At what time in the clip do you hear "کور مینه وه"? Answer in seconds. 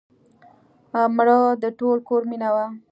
2.07-2.65